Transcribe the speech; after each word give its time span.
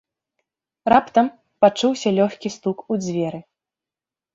Раптам 0.93 1.29
пачуўся 1.67 2.17
лёгкі 2.19 2.47
стук 2.59 2.77
у 2.93 3.03
дзверы. 3.07 3.39